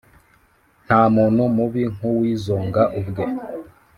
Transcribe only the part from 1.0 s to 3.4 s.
muntu mubi nk’uwizonga ubwe,